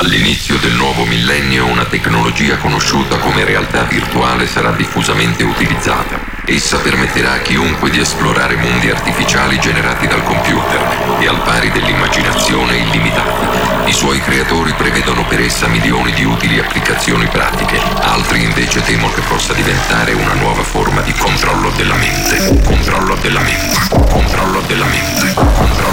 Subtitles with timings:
[0.00, 6.18] All'inizio del nuovo millennio una tecnologia conosciuta come realtà virtuale sarà diffusamente utilizzata.
[6.46, 12.78] Essa permetterà a chiunque di esplorare mondi artificiali generati dal computer e al pari dell'immaginazione
[12.78, 13.90] illimitati.
[13.90, 19.20] I suoi creatori prevedono per essa milioni di utili applicazioni pratiche, altri invece temono che
[19.28, 22.58] possa diventare una nuova forma di controllo della mente.
[22.64, 23.78] Controllo della mente.
[23.90, 25.34] Controllo della mente.
[25.34, 25.89] Controllo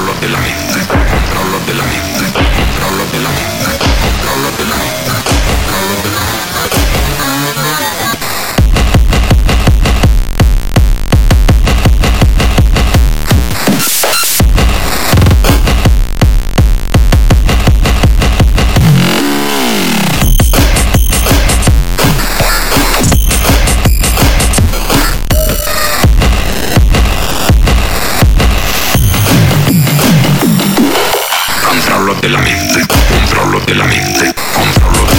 [32.21, 35.16] de la mente, controlo de la mente, controlo de la mente.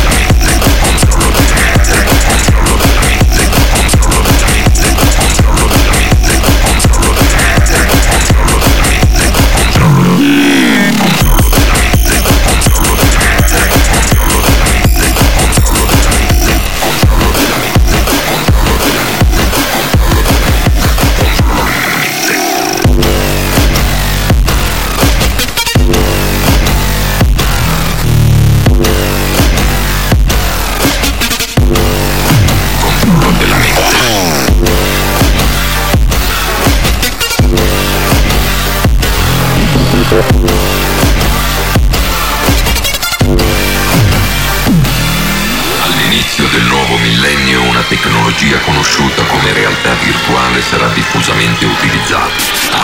[45.83, 52.33] All'inizio del nuovo millennio una tecnologia conosciuta come realtà virtuale sarà diffusamente utilizzata,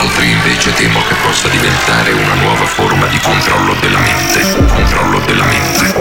[0.00, 4.42] altri invece temo che possa diventare una nuova forma di controllo della mente.
[4.66, 5.93] Controllo della mente.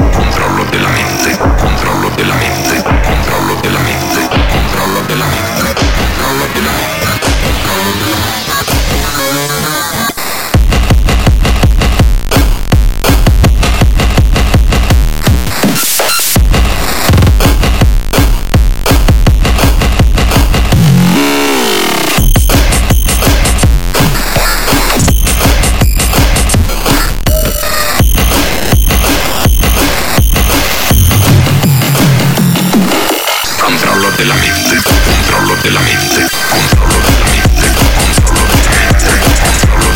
[33.94, 38.72] controlo de la mente, controlo de la mente, controlo de la mente, controlo de la
[38.82, 39.93] mente, controlo